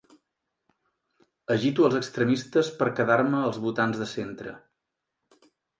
[1.57, 4.61] Agito els extremistes per quedar-me els votants de centre.